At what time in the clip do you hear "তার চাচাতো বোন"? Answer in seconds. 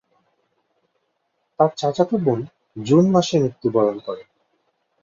1.59-2.39